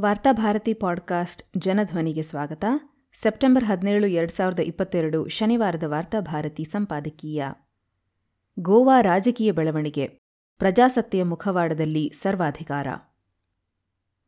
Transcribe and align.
Varthabharati 0.00 0.74
podcast 0.74 1.42
ಜನಧ್ವನಿಗೆ 1.56 2.22
ಸ್ವಾಗತ. 2.22 2.64
September 3.14 3.64
ಹದಿನೇಳು, 3.64 4.06
ಎರಡು 4.06 4.32
ಸಾವಿರದ 4.32 4.60
ಇಪ್ಪತ್ತೆರಡು 4.60 5.28
ಶನಿವಾರದ 5.28 5.82
ವಾರ್ತಾಭಾರತಿ 5.86 6.64
ಸಂಪಾದಕೀಯ. 6.64 7.44
ಗೋವಾ 8.58 9.00
ರಾಜಕೀಯ 9.00 9.52
ಬೆಳವಣಿಗೆ. 9.52 10.06
ಪ್ರಜಾಸತ್ತೆಯ 10.58 11.24
ಮುಖವಾಡದಲ್ಲಿ 11.24 12.12
ಸರ್ವಾಧಿಕಾರ. 12.14 12.86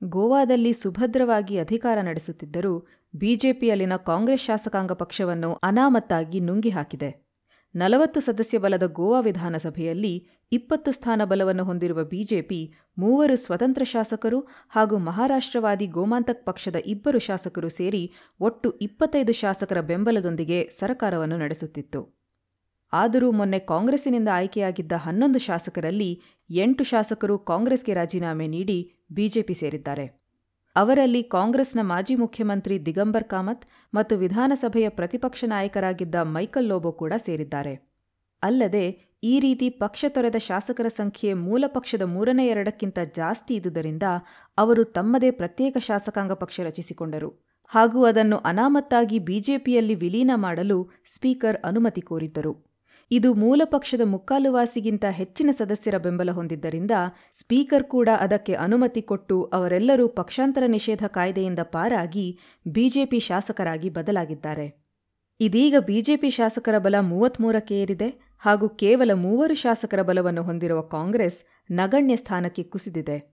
ಗೋವಾದಲ್ಲಿ 0.05 0.73
ಸುಭದ್ರವಾಗಿ 0.73 1.59
ಅಧಿಕಾರ 1.59 1.99
ನಡೆಸುತ್ತಿದ್ದರೂ 2.01 2.87
ಬಿಜೆಪಿಯಲ್ಲಿನ 3.15 3.97
ಕಾಂಗ್ರೆಸ್ 3.97 4.43
ಶಾಸಕಾಂಗ 4.43 4.93
ಪಕ್ಷವನ್ನು 4.93 5.55
ಅನಾಮತ್ತಾಗಿ 5.55 6.41
ನುಂಗಿ 6.41 6.71
ಹಾಕಿದೆ 6.71 7.24
ನಲವತ್ತು 7.75 8.21
ಸದಸ್ಯ 8.21 8.59
ಬಲದ 8.59 8.83
ಗೋವಾ 8.87 9.21
ವಿಧಾನಸಭೆಯಲ್ಲಿ 9.21 10.29
ಇಪ್ಪತ್ತು 10.53 10.93
ಸ್ಥಾನ 10.93 11.23
ಬಲವನ್ನು 11.25 11.65
ಹೊಂದಿರುವ 11.65 12.05
ಬಿಜೆಪಿ 12.05 12.75
ಮೂವರು 12.99 13.37
ಸ್ವತಂತ್ರ 13.37 13.85
ಶಾಸಕರು 13.85 14.41
ಹಾಗೂ 14.69 14.99
ಮಹಾರಾಷ್ಟ್ರವಾದಿ 14.99 15.87
ಗೋಮಾಂತಕ್ 15.87 16.47
ಪಕ್ಷದ 16.47 16.77
ಇಬ್ಬರು 16.87 17.19
ಶಾಸಕರು 17.19 17.69
ಸೇರಿ 17.69 18.13
ಒಟ್ಟು 18.41 18.71
ಇಪ್ಪತ್ತೈದು 18.71 19.33
ಶಾಸಕರ 19.33 19.81
ಬೆಂಬಲದೊಂದಿಗೆ 19.81 20.69
ಸರಕಾರವನ್ನು 20.71 21.39
ನಡೆಸುತ್ತಿತ್ತು. 21.39 22.03
ಆದರೂ 22.93 23.33
ಮೊನ್ನೆ 23.33 23.59
ಕಾಂಗ್ರೆಸ್ಸಿನಿಂದ 23.59 24.29
ಆಯ್ಕೆಯಾಗಿದ್ದ 24.33 24.93
ಹನ್ನೊಂದು 24.93 25.39
ಶಾಸಕರಲ್ಲಿ 25.39 26.23
ಎಂಟು 26.51 26.85
ಶಾಸಕರು 26.85 27.39
ಕಾಂಗ್ರೆಸ್ಗೆ 27.39 27.95
ರಾಜೀನಾಮೆ 27.95 28.47
ನೀಡಿ 28.47 28.79
ಬಿಜೆಪಿ 29.13 29.55
ಸೇರಿದ್ದಾರೆ. 29.55 30.24
ಅವರಲ್ಲಿ 30.77 31.23
ಕಾಂಗ್ರೆಸ್ನ 31.23 31.81
ಮಾಜಿ 31.83 32.15
ಮುಖ್ಯಮಂತ್ರಿ 32.15 32.87
ದಿಗಂಬರ್ 32.87 33.25
ಕಾಮತ್ 33.25 33.67
ಮತ್ತು 33.95 34.17
ವಿಧಾನಸಭೆಯ 34.17 34.89
ಪ್ರತಿಪಕ್ಷ 34.89 35.45
ನಾಯಕರಾಗಿದ್ದ 35.47 36.15
ಮೈಕಲ್ 36.15 36.69
ಲೋಬೋ 36.69 36.93
ಕೂಡ 36.93 37.13
ಸೇರಿದ್ದಾರೆ. 37.17 37.75
ಅಲ್ಲದೆ, 38.43 39.15
ಈ 39.23 39.41
ರೀತಿ 39.41 39.71
ಪಕ್ಷ 39.71 40.05
ತೊರೆದ 40.09 40.37
ಶಾಸಕರ 40.39 40.89
ಸಂಖ್ಯೆ 40.89 41.35
ಮೂಲ 41.35 41.65
ಪಕ್ಷದ 41.67 42.03
ಮೂರನೇ 42.03 42.47
ಎರಡಕ್ಕಿಂತ 42.47 42.99
ಜಾಸ್ತಿ 43.15 43.55
ಇದ್ದುದರಿಂದ 43.55 44.03
ಅವರು 44.59 44.85
ತಮ್ಮದೇ 44.85 45.31
ಪ್ರತ್ಯೇಕ 45.31 45.77
ಶಾಸಕಾಂಗ 45.79 46.33
ಪಕ್ಷ 46.33 46.61
ರಚಿಸಿಕೊಂಡರು. 46.61 47.31
ಹಾಗೂ 47.69 48.05
ಅದನ್ನು 48.05 48.37
ಅನಾಮತ್ತಾಗಿ 48.37 49.19
ಬಿಜೆಪಿಯಲ್ಲಿ 49.19 49.95
ವಿಲೀನ 49.95 50.31
ಮಾಡಲು 50.35 50.91
ಸ್ಪೀಕರ್ 51.07 51.57
ಅನುಮತಿ 51.65 52.01
ಕೋರಿದ್ದರು. 52.01 52.74
ಇದು 53.11 53.35
ಮೂಲ 53.35 53.63
ಪಕ್ಷದ 53.65 54.01
ಮುಕ್ಕಾಲುವಾಸಿಗಿಂತ 54.05 55.05
ಹೆಚ್ಚಿನ 55.11 55.51
ಸದಸ್ಯರ 55.53 55.99
ಬೆಂಬಲ 55.99 56.31
ಹೊಂದಿದ್ದರಿಂದ 56.31 56.91
ಸ್ಪೀಕರ್ 57.33 57.85
ಕೂಡ 57.85 58.09
ಅದಕ್ಕೆ 58.19 58.53
ಅನುಮತಿ 58.55 59.03
ಕೊಟ್ಟು 59.03 59.45
ಅವರೆಲ್ಲರೂ 59.45 60.09
ಪಕ್ಷಾಂತರ 60.09 60.63
ನಿಷೇಧ 60.67 61.05
ಕಾಯ್ದೆಯಿಂದ 61.07 61.59
ಪಾರಾಗಿ 61.63 62.39
ಬಿಜೆಪಿ 62.69 63.21
ಶಾಸಕರಾಗಿ 63.21 63.89
ಬದಲಾಗಿದ್ದಾರೆ. 63.89 64.85
ಇದೀಗ 65.41 65.77
ಬಿಜೆಪಿ 65.79 66.31
ಶಾಸಕರ 66.31 66.79
ಬಲ 66.79 66.95
ಮೂವತ್ಮೂರಕ್ಕೆ 67.01 67.81
ಏರಿದೆ 67.81 68.35
ಹಾಗೂ 68.39 68.69
ಕೇವಲ 68.69 69.13
ಮೂವರು 69.13 69.55
ಶಾಸಕರ 69.55 70.03
ಬಲವನ್ನು 70.03 70.43
ಹೊಂದಿರುವ 70.43 70.81
ಕಾಂಗ್ರೆಸ್ 70.81 71.45
ನಗಣ್ಯ 71.71 72.17
ಸ್ಥಾನಕ್ಕೆ 72.17 72.63
ಕುಸಿದಿದೆ. 72.63 73.34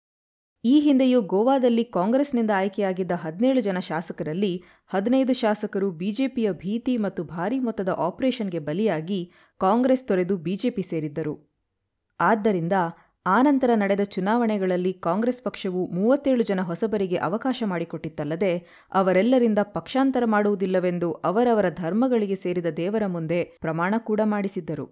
ಈ 0.64 0.80
ಹಿಂದೆಯೂ 0.80 1.22
ಗೋವಾದಲ್ಲಿ 1.22 1.84
ಕಾಂಗ್ರೆಸ್ನಿಂದ 1.84 2.50
ಆಯ್ಕೆಯಾಗಿದ್ದ 2.56 3.10
ಹದಿನೇಳು 3.12 3.60
ಜನ 3.60 3.78
ಶಾಸಕರಲ್ಲಿ 3.78 4.64
ಹದಿನೈದು 4.86 5.32
ಶಾಸಕರು 5.32 5.90
ಬಿಜೆಪಿಯ 5.90 6.52
ಭೀತಿ 6.52 6.96
ಮತ್ತು 6.96 7.24
ಭಾರೀ 7.24 7.58
ಮೊತ್ತದ 7.58 7.88
ಆಪರೇಷನ್ಗೆ 7.88 8.58
ಬಲಿಯಾಗಿ 8.58 9.32
ಕಾಂಗ್ರೆಸ್ 9.58 10.08
ತೊರೆದು 10.08 10.36
ಬಿಜೆಪಿ 10.36 10.82
ಸೇರಿದ್ದರು. 10.82 11.34
ಆದ್ದರಿಂದ 12.20 12.72
ಆನಂತರ 13.26 13.70
ನಡೆದ 13.74 14.00
ಚುನಾವಣೆಗಳಲ್ಲಿ 14.04 14.92
ಕಾಂಗ್ರೆಸ್ 14.92 15.42
ಪಕ್ಷವು 15.42 15.86
ಮೂವತ್ತೇಳು 15.86 16.42
ಜನ 16.42 16.60
ಹೊಸಬರಿಗೆ 16.60 17.16
ಅವಕಾಶ 17.16 17.62
ಮಾಡಿಕೊಟ್ಟಿತ್ತಲ್ಲದೆ 17.66 18.52
ಅವರೆಲ್ಲರಿಂದ 18.92 19.58
ಪಕ್ಷಾಂತರ 19.62 20.22
ಮಾಡುವುದಿಲ್ಲವೆಂದು 20.24 21.12
ಅವರವರ 21.12 21.70
ಧರ್ಮಗಳಿಗೆ 21.70 22.34
ಸೇರಿದ 22.34 22.66
ದೇವರ 22.66 23.06
ಮುಂದೆ 23.06 23.44
ಪ್ರಮಾಣ 23.60 23.94
ಕೂಡ 23.98 24.20
ಮಾಡಿಸಿದ್ದರು. 24.24 24.86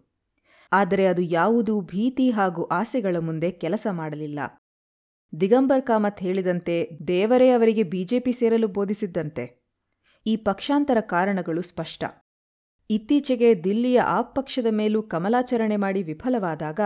ಆದರೆ 0.72 1.06
ಅದು 1.06 1.22
ಯಾವುದೂ 1.22 1.80
ಭೀತಿ 1.80 2.30
ಹಾಗೂ 2.30 2.64
ಆಸೆಗಳ 2.64 3.16
ಮುಂದೆ 3.19 3.50
ಕೆಲಸ 3.50 3.86
ಮಾಡಲಿಲ್ಲ. 3.91 4.38
ದಿಗಂಬರ್ 5.33 5.83
ಕಾಮತ್ 5.83 6.21
ಹೇಳಿದಂತೆ 6.21 6.75
ದೇವರೇ 7.09 7.48
ಅವರಿಗೆ 7.51 7.83
ಬಿಜೆಪಿ 7.83 8.33
ಸೇರಲು 8.33 8.69
ಬೋಧಿಸಿದ್ದಂತೆ. 8.69 9.45
ಈ 10.27 10.37
ಪಕ್ಷಾಂತರ 10.37 10.98
ಕಾರಣಗಳು 11.01 11.62
ಸ್ಪಷ್ಟ. 11.62 12.05
ಇತ್ತೀಚೆಗೆ 12.91 13.65
ದಿಲ್ಲಿಯ 13.65 13.99
ಆಪ್ 14.06 14.34
ಪಕ್ಷದ 14.34 14.67
ಮೇಲೂ 14.71 15.03
ಕಮಲಾಚರಣೆ 15.03 15.77
ಮಾಡಿ 15.77 16.03
ವಿಫಲವಾದಾಗ 16.03 16.81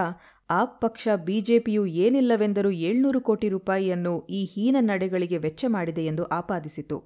ಆಪ್ 0.50 0.80
ಪಕ್ಷ 0.80 1.08
ಬಿಜೆಪಿಯು 1.14 1.86
ಏನಿಲ್ಲವೆಂದರೂ 1.86 2.70
ಏಳ್ನೂರು 2.70 3.20
ಕೋಟಿ 3.20 3.48
ರೂಪಾಯಿಯನ್ನು 3.48 4.26
ಈ 4.28 4.44
ಹೀನ 4.44 4.76
ನಡೆಗಳಿಗೆ 4.80 5.36
ವೆಚ್ಚ 5.36 5.64
ಮಾಡಿದೆ 5.68 6.04
ಎಂದು 6.04 6.24
ಆಪಾದಿಸಿತು. 6.24 6.98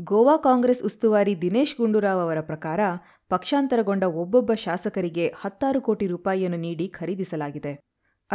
ಗೋವಾ 0.00 0.36
ಕಾಂಗ್ರೆಸ್ 0.36 0.84
ಉಸ್ತುವಾರಿ 0.84 1.34
ದಿನೇಶ್ 1.40 1.76
ಗುಂಡೂರಾವ್ 1.76 2.20
ಅವರ 2.20 2.40
ಪ್ರಕಾರ 2.40 2.80
ಪಕ್ಷಾಂತರಗೊಂಡ 3.28 4.04
ಒಬ್ಬೊಬ್ಬ 4.22 4.54
ಶಾಸಕರಿಗೆ 4.54 5.34
ಹತ್ತಾರು 5.40 5.80
ಕೋಟಿ 5.80 6.06
ರೂಪಾಯಿಯನ್ನು 6.06 6.58
ನೀಡಿ 6.58 6.88
ಖರೀದಿಸಲಾಗಿದೆ. 6.88 7.74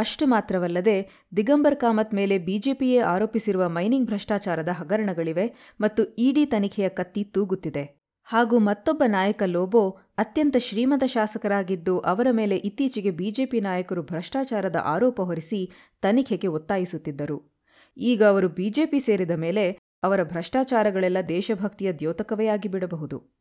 ಅಷ್ಟು 0.00 0.26
ಮಾತ್ರವಲ್ಲದೆ 0.26 0.96
ದಿಗಂಬರ್ 1.36 1.76
ಕಾಮತ್ 1.76 2.14
ಮೇಲೆ 2.14 2.38
ಬಿಜೆಪಿಯೇ 2.38 2.98
ಆರೋಪಿಸಿರುವ 2.98 3.68
ಮೈನಿಂಗ್ 3.68 4.06
ಭ್ರಷ್ಟಾಚಾರದ 4.06 4.68
ಹಗರಣಗಳಿವೆ 4.72 5.46
ಮತ್ತು 5.80 6.04
ಇಡಿ 6.18 6.46
ತನಿಖೆಯ 6.46 6.88
ಕತ್ತಿ 6.88 7.24
ತೂಗುತ್ತಿದೆ. 7.24 7.84
ಹಾಗೂ 8.24 8.58
ಮತ್ತೊಬ್ಬ 8.58 9.02
ನಾಯಕ 9.06 9.42
ಲೋಬೋ 9.46 9.82
ಅತ್ಯಂತ 10.18 10.56
ಶ್ರೀಮಂತ 10.58 11.04
ಶಾಸಕರಾಗಿದ್ದು 11.04 11.98
ಅವರ 11.98 12.26
ಮೇಲೆ 12.30 12.56
ಇತ್ತೀಚೆಗೆ 12.56 13.10
ಬಿಜೆಪಿ 13.10 13.60
ನಾಯಕರು 13.60 14.02
ಭ್ರಷ್ಟಾಚಾರದ 14.02 14.76
ಆರೋಪ 14.84 15.20
ಹೊರಿಸಿ 15.20 15.60
ತನಿಖೆಗೆ 16.02 16.46
ಒತ್ತಾಯಿಸುತ್ತಿದ್ದರು. 16.46 17.38
ಈಗ 17.96 18.22
ಅವರು 18.24 18.48
ಬಿಜೆಪಿ 18.48 19.00
ಸೇರಿದ 19.00 19.30
ಮೇಲೆ 19.36 19.64
ಅವರ 20.02 20.22
ಭ್ರಷ್ಟಾಚಾರಗಳೆಲ್ಲ 20.22 21.18
ದೇಶಭಕ್ತಿಯ 21.28 21.92
ದ್ಯೋತಕವೇ 21.92 22.46
ಆಗಿಬಿಡಬಹುದು. 22.46 23.39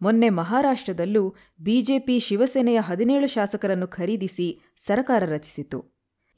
ಮೊನ್ನೆ 0.00 0.28
ಮಹಾರಾಷ್ಟ್ರದಲ್ಲೂ 0.28 1.34
ಬಿಜೆಪಿ 1.60 2.18
ಶಿವಸೇನೆಯ 2.18 2.80
ಹದಿನೇಳು 2.80 3.26
ಶಾಸಕರನ್ನು 3.26 3.86
ಖರೀದಿಸಿ 3.88 4.60
ಸರಕಾರ 4.76 5.22
ರಚಿಸಿತು 5.24 5.80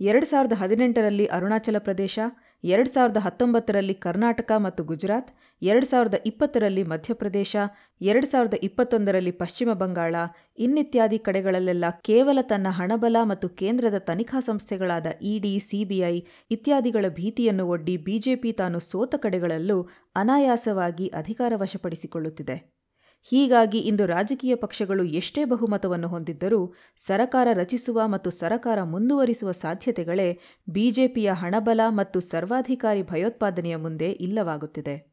ಎರಡು 0.01 0.27
ಸಾವಿರದ 0.27 0.53
ಹದಿನೆಂಟರಲ್ಲಿ 0.53 1.27
ಅರುಣಾಚಲ 1.27 1.77
ಪ್ರದೇಶ, 1.79 2.19
ಎರಡು 2.65 2.91
ಸಾವಿರದ 2.91 3.17
ಹತ್ತೊಂಬತ್ತರಲ್ಲಿ 3.17 3.95
ಕರ್ನಾಟಕ 3.95 4.53
ಮತ್ತು 4.57 4.85
ಗುಜರಾತ್, 4.85 5.31
ಎರಡು 5.63 5.87
ಸಾವಿರದ 5.87 6.15
ಇಪ್ಪತ್ತರಲ್ಲಿ 6.27 6.83
ಮಧ್ಯಪ್ರದೇಶ, 6.83 7.57
ಎರಡು 8.01 8.27
ಸಾವಿರದ 8.27 8.55
ಇಪ್ಪತ್ತೊಂದರಲ್ಲಿ 8.63 9.31
ಪಶ್ಚಿಮ 9.31 9.73
ಬಂಗಾಳ, 9.73 10.15
ಇನ್ನಿತ್ಯಾದಿ 10.59 11.19
ಕಡೆಗಳಲ್ಲೆಲ್ಲ 11.19 11.85
ಕೇವಲ 11.91 12.39
ತನ್ನ 12.43 12.67
ಹಣಬಲ 12.71 13.17
ಮತ್ತು 13.23 13.49
ಕೇಂದ್ರದ 13.49 13.99
ತನಿಖಾ 13.99 14.41
ಸಂಸ್ಥೆಗಳಾದ 14.41 15.07
ಇಡಿ, 15.23 15.59
ಸಿಬಿಐ 15.59 16.15
ಇತ್ಯಾದಿಗಳ 16.51 17.05
ಭೀತಿಯನ್ನು 17.09 17.67
ಒಡ್ಡಿ 17.67 17.97
ಬಿಜೆಪಿ 17.97 18.53
ತಾನು 18.53 18.79
ಸೋತ 18.79 19.15
ಕಡೆಗಳಲ್ಲೂ 19.15 19.89
ಅನಾಯಾಸವಾಗಿ 20.17 21.09
ಅಧಿಕಾರ 21.09 21.53
ವಶಪಡಿಸಿಕೊಳ್ಳುತ್ತಿದೆ. 21.57 22.82
ಹೀಗಾಗಿ 23.25 23.79
ಇಂದು 23.79 24.07
ರಾಜಕೀಯ 24.07 24.55
ಪಕ್ಷಗಳು 24.55 25.05
ಎಷ್ಟೇ 25.05 25.45
ಬಹುಮತವನ್ನು 25.45 26.09
ಹೊಂದಿದ್ದರೂ 26.09 26.75
ಸರಕಾರ 26.97 27.49
ರಚಿಸುವ 27.53 28.01
ಮತ್ತು 28.07 28.31
ಸರಕಾರ 28.31 28.83
ಮುಂದುವರಿಸುವ 28.83 29.53
ಸಾಧ್ಯತೆಗಳೇ 29.53 30.39
ಬಿಜೆಪಿಯ 30.69 31.33
ಹಣಬಲ 31.33 31.81
ಮತ್ತು 31.89 32.21
ಸರ್ವಾಧಿಕಾರಿ 32.21 33.03
ಭಯೋತ್ಪಾದನೆಯ 33.03 33.77
ಮುಂದೆ 33.77 34.13
ಇಲ್ಲವಾಗುತ್ತಿದೆ. 34.13 35.13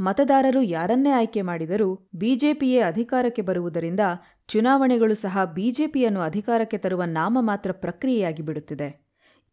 ಮತದಾರರು 0.00 0.62
ಯಾರನ್ನೇ 0.62 1.10
ಆಯ್ಕೆ 1.10 1.42
ಮಾಡಿದರೂ 1.42 2.08
ಬಿಜೆಪಿಯೇ 2.14 2.80
ಅಧಿಕಾರಕ್ಕೆ 2.80 3.42
ಬರುವುದರಿಂದ 3.42 4.00
ಚುನಾವಣೆಗಳು 4.48 5.14
ಸಹ 5.14 5.44
ಬಿಜೆಪಿಯನ್ನು 5.44 6.20
ಅಧಿಕಾರಕ್ಕೆ 6.20 6.78
ತರುವ 6.78 7.02
ನಾಮಮಾತ್ರ 7.04 7.72
ಪ್ರಕ್ರಿಯೆಯಾಗಿ 7.72 8.42
ಬಿಡುತ್ತಿದೆ. 8.42 9.07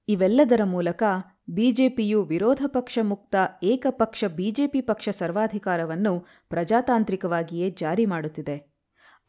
ಇವೆಲ್ಲದರ 0.08 0.64
ಮೂಲಕ 0.64 1.04
ಬಿಜೆಪಿಯು 1.50 2.24
ವಿರೋಧ 2.24 2.62
ಪಕ್ಷ 2.68 3.00
ಮುಕ್ತ 3.02 3.36
ಏಕಪಕ್ಷ 3.64 4.26
ಬಿಜೆಪಿ 4.26 4.82
ಪಕ್ಷ 4.82 5.10
ಸರ್ವಾಧಿಕಾರವನ್ನು 5.10 6.26
ಪ್ರಜಾತಾಂತ್ರಿಕವಾಗಿಯೇ 6.50 7.70
ಜಾರಿ 7.70 8.06
ಮಾಡುತ್ತಿದೆ. 8.06 8.76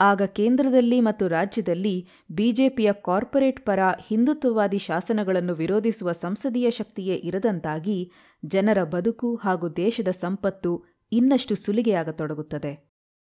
ಆಗ 0.01 0.23
ಕೇಂದ್ರದಲ್ಲಿ 0.23 1.01
ಮತ್ತು 1.01 1.29
ರಾಜ್ಯದಲ್ಲಿ 1.29 2.09
ಬಿಜೆಪಿಯ 2.31 2.93
ಕಾರ್ಪೊರೇಟ್ 2.93 3.67
ಪರ 3.67 3.79
ಹಿಂದುತ್ವವಾದಿ 4.09 4.79
ಶಾಸನಗಳನ್ನು 4.79 5.55
ವಿರೋಧಿಸುವ 5.55 6.13
ಸಂಸದೀಯ 6.13 6.71
ಶಕ್ತಿಯೇ 6.71 7.15
ಇರದಂತಾಗಿ 7.15 8.13
ಜನರ 8.45 8.85
ಬದುಕು 8.85 9.35
ಹಾಗೂ 9.37 9.69
ದೇಶದ 9.69 10.09
ಸಂಪತ್ತು 10.09 10.85
ಇನ್ನಷ್ಟು 11.13 11.55
ಸುಲಿಗೆಯಾಗತೊಡಗುತ್ತದೆ. 11.55 12.93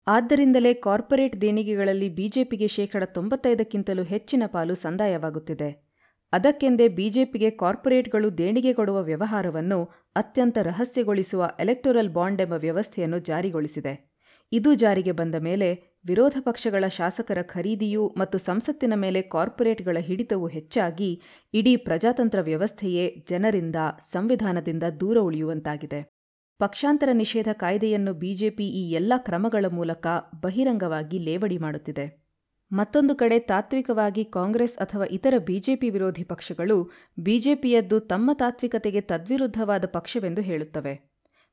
ಆದ್ದರಿಂದಲೇ 0.06 0.74
ಕಾರ್ಪೊರೇಟ್ 0.74 1.40
ದೇಣಿಗೆಗಳಲ್ಲಿ 1.40 2.08
ಬಿಜೆಪಿಗೆ 2.08 2.66
ಶೇಕಡ 2.66 3.02
ತೊಂಬತ್ತೈದಕ್ಕಿಂತಲೂ 3.02 4.02
ಹೆಚ್ಚಿನ 4.02 4.42
ಪಾಲು 4.46 4.74
ಸಂದಾಯವಾಗುತ್ತಿದೆ. 4.74 5.87
ಅದಕ್ಕೆಂದೇ 6.32 6.88
ಬಿಜೆಪಿಗೆ 6.88 7.50
ಕಾರ್ಪೊರೇಟ್ಗಳು 7.50 8.38
ದೇಣಿಗೆ 8.38 8.72
ಕೊಡುವ 8.72 9.02
ವ್ಯವಹಾರವನ್ನು 9.02 9.84
ಅತ್ಯಂತ 10.16 10.58
ರಹಸ್ಯಗೊಳಿಸುವ 10.62 11.50
ಎಲೆಕ್ಟೋರಲ್ 11.60 12.10
ಬಾಂಡ್ 12.10 12.42
ಎಂಬ 12.42 12.52
ವ್ಯವಸ್ಥೆಯನ್ನು 12.52 13.18
ಜಾರಿಗೊಳಿಸಿದೆ. 13.18 14.08
ಇದು 14.52 14.74
ಜಾರಿಗೆ 14.74 15.12
ಬಂದ 15.12 15.34
ಮೇಲೆ 15.34 15.98
ವಿರೋಧ 16.06 16.36
ಪಕ್ಷಗಳ 16.40 16.84
ಶಾಸಕರ 16.88 17.38
ಖರೀದಿಯೂ 17.42 18.14
ಮತ್ತು 18.16 18.38
ಸಂಸತ್ತಿನ 18.38 18.92
ಮೇಲೆ 18.94 19.22
ಕಾರ್ಪೊರೇಟ್ಗಳ 19.22 19.96
ಹಿಡಿತವು 20.00 20.46
ಹೆಚ್ಚಾಗಿ 20.46 21.22
ಇಡೀ 21.54 21.76
ಪ್ರಜಾತಂತ್ರ 21.76 22.40
ವ್ಯವಸ್ಥೆಯೇ 22.40 23.24
ಜನರಿಂದ, 23.30 23.76
ಸಂವಿಧಾನದಿಂದ 24.00 24.82
ದೂರ 25.00 25.18
ಉಳಿಯುವಂತಾಗಿದೆ. 25.18 26.18
ಪಕ್ಷಾಂತರ 26.58 27.08
ನಿಷೇಧ 27.12 27.48
ಕಾಯ್ದೆಯನ್ನು 27.52 28.14
ಬಿಜೆಪಿ 28.14 28.68
ಈ 28.68 28.90
ಎಲ್ಲ 28.90 29.12
ಕ್ರಮಗಳ 29.16 29.64
ಮೂಲಕ 29.68 30.06
ಬಹಿರಂಗವಾಗಿ 30.40 31.18
ಲೇವಡಿ 31.18 31.58
ಮಾಡುತ್ತಿದೆ. 31.58 32.27
ಮತ್ತೊಂದು 32.72 33.14
ಕಡೆ 33.14 33.38
ತಾತ್ವಿಕವಾಗಿ 33.38 34.24
ಕಾಂಗ್ರೆಸ್ 34.24 34.78
ಅಥವಾ 34.78 35.04
ಇತರ 35.04 35.34
ಬಿಜೆಪಿ 35.38 35.90
ವಿರೋಧಿ 35.90 36.24
ಪಕ್ಷಗಳು 36.24 36.90
ಬಿಜೆಪಿಯದ್ದು 37.18 38.00
ತಮ್ಮ 38.00 38.30
ತಾತ್ವಿಕತೆಗೆ 38.32 39.00
ತದ್ವಿರುದ್ಧವಾದ 39.00 39.84
ಪಕ್ಷವೆಂದು 39.86 40.40
ಹೇಳುತ್ತವೆ. 40.40 41.08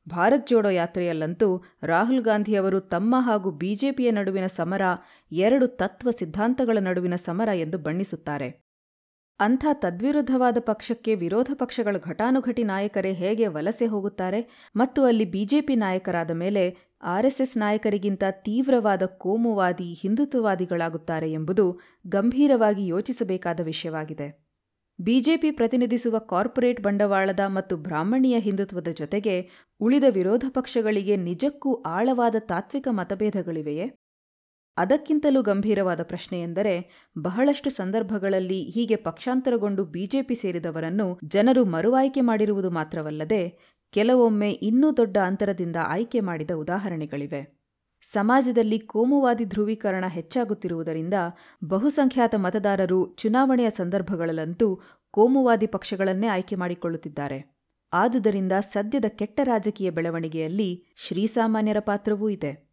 ಭಾರತ್ 0.09 0.47
ಜೋಡೋ 0.47 0.69
ಯಾತ್ರೆಯಲ್ಲಂತೂ 0.69 1.63
ರಾಹುಲ್ 1.83 2.21
ಗಾಂಧಿಯವರು 2.21 2.79
ತಮ್ಮ 2.79 3.15
ಹಾಗೂ 3.19 3.51
ಬಿಜೆಪಿಯ 3.51 4.11
ನಡುವಿನ 4.11 4.47
ಸಮರ 4.47 4.81
ಎರಡು 5.31 5.67
ತತ್ವ 5.67 6.11
ಸಿದ್ಧಾಂತಗಳ 6.11 6.77
ನಡುವಿನ 6.81 7.15
ಸಮರ 7.15 7.47
ಎಂದು 7.47 7.77
ಬಣ್ಣಿಸುತ್ತಾರೆ. 7.77 8.64
ಅಂಥ 9.39 9.65
ತದ್ವಿರುದ್ಧವಾದ 9.73 10.57
ಪಕ್ಷಕ್ಕೆ 10.59 11.15
ವಿರೋಧ 11.15 11.51
ಪಕ್ಷಗಳ 11.53 11.97
ಘಟಾನುಘಟಿ 11.97 12.63
ನಾಯಕರೇ 12.63 13.13
ಹೇಗೆ 13.13 13.47
ವಲಸೆ 13.47 13.85
ಹೋಗುತ್ತಾರೆ 13.85 14.39
ಮತ್ತು 14.75 15.03
ಅಲ್ಲಿ 15.03 15.25
ಬಿಜೆಪಿ 15.25 15.75
ನಾಯಕರಾದ 15.75 16.31
ಮೇಲೆ 16.31 16.63
ಆರ್ಎಸ್ಎಸ್ 17.03 17.57
ನಾಯಕರಿಗಿಂತ 17.57 18.23
ತೀವ್ರವಾದ 18.29 19.05
ಕೋಮುವಾದಿ, 19.05 19.93
ಹಿಂದುತ್ವವಾದಿಗಳಾಗುತ್ತಾರೆ 19.93 21.31
ಎಂಬುದು 21.31 21.79
ಗಂಭೀರವಾಗಿ 22.07 22.87
ಯೋಚಿಸಬೇಕಾದ 22.87 23.59
ವಿಷಯವಾಗಿದೆ. 23.59 24.27
ಬಿಜೆಪಿ 24.99 25.51
ಪ್ರತಿನಿಧಿಸುವ 25.51 26.19
ಕಾರ್ಪೊರೇಟ್ 26.19 26.81
ಬಂಡವಾಳದ 26.81 27.39
ಮತ್ತು 27.47 27.77
ಬ್ರಾಹ್ಮಣೀಯ 27.77 28.39
ಹಿಂದುತ್ವದ 28.39 28.87
ಜೊತೆಗೆ 28.87 29.35
ಉಳಿದ 29.81 30.03
ವಿರೋಧ 30.09 30.45
ಪಕ್ಷಗಳಿಗೆ 30.49 31.15
ನಿಜಕ್ಕೂ 31.15 31.73
ಆಳವಾದ 31.81 32.35
ತಾತ್ವಿಕ 32.39 32.87
ಮತಭೇದಗಳಿವೆಯೇ? 32.91 33.87
ಅದಕ್ಕಿಂತಲೂ 34.77 35.41
ಗಂಭೀರವಾದ 35.41 36.03
ಪ್ರಶ್ನೆಯೆಂದರೆ 36.03 36.89
ಬಹಳಷ್ಟು 37.21 37.69
ಸಂದರ್ಭಗಳಲ್ಲಿ 37.69 38.63
ಹೀಗೆ 38.63 38.95
ಪಕ್ಷಾಂತರಗೊಂಡು 38.95 39.85
ಬಿಜೆಪಿ 39.85 40.35
ಸೇರಿದವರನ್ನು 40.35 41.19
ಜನರು 41.23 41.65
ಮರುವಾಯ್ಕೆ 41.65 42.21
ಮಾಡಿರುವುದು 42.21 42.71
ಮಾತ್ರವಲ್ಲದೆ, 42.71 43.59
ಕೆಲವೊಮ್ಮೆ 43.91 44.51
ಇನ್ನೂ 44.51 44.97
ದೊಡ್ಡ 44.97 45.17
ಅಂತರದಿಂದ 45.17 45.75
ಆಯ್ಕೆ 45.83 46.19
ಮಾಡಿದ 46.19 46.51
ಉದಾಹರಣೆಗಳಿವೆ. 46.51 47.55
ಸಮಾಜದಲ್ಲಿ 48.01 48.79
ಕೋಮುವಾದಿ 48.79 49.45
ಧ್ರುವೀಕರಣ 49.45 50.05
ಹೆಚ್ಚಾಗುತ್ತಿರುವುದರಿಂದ 50.07 51.13
ಬಹುಸಂಖ್ಯಾತ 51.63 52.35
ಮತದಾರರು 52.35 53.15
ಚುನಾವಣೆಯ 53.15 53.69
ಸಂದರ್ಭಗಳಲ್ಲಂತೂ 53.69 54.79
ಕೋಮುವಾದಿ 55.11 55.67
ಪಕ್ಷಗಳನ್ನೇ 55.67 56.27
ಆಯ್ಕೆ 56.27 56.55
ಮಾಡಿಕೊಳ್ಳುತ್ತಿದ್ದಾರೆ. 56.55 57.55
ಆದುದರಿಂದ 57.93 58.51
ಸದ್ಯದ 58.59 59.05
ಕೆಟ್ಟ 59.07 59.39
ರಾಜಕೀಯ 59.43 59.89
ಬೆಳವಣಿಗೆಯಲ್ಲಿ 59.89 60.93
ಶ್ರೀಸಾಮಾನ್ಯರ 60.97 61.77
ಪಾತ್ರವೂ 61.79 62.29
ಇದೆ. 62.29 62.64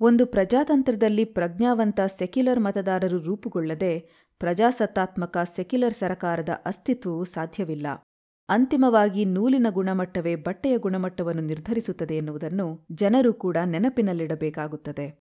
ಒಂದು 0.00 0.26
ಪ್ರಜಾತಂತ್ರದಲ್ಲಿ 0.26 1.24
ಪ್ರಜ್ಞಾವಂತ 1.24 2.00
ಸೆಕ್ಯುಲರ್ 2.00 2.60
ಮತದಾರರು 2.60 3.18
ರೂಪುಗೊಳ್ಳದೆ 3.18 4.10
ಪ್ರಜಾಸತ್ತಾತ್ಮಕ 4.38 5.38
ಸೆಕ್ಯುಲರ್ 5.56 5.94
ಸರಕಾರದ 5.94 6.48
ಅಸ್ತಿತ್ವವು 6.66 7.24
ಸಾಧ್ಯವಿಲ್ಲ. 7.24 7.86
ಅಂತಿಮವಾಗಿ 8.48 9.24
ನೂಲಿನ 9.24 9.66
ಗುಣಮಟ್ಟವೇ 9.70 10.36
ಬಟ್ಟೆಯ 10.36 10.76
ಗುಣಮಟ್ಟವನ್ನು 10.76 11.42
ನಿರ್ಧರಿಸುತ್ತದೆ 11.42 12.16
ಎನ್ನುವುದನ್ನು 12.16 12.86
ಜನರು 12.92 13.32
ಕೂಡ 13.32 13.56
ನೆನಪಿನಲ್ಲಿಡಬೇಕಾಗುತ್ತದೆ. 13.64 15.27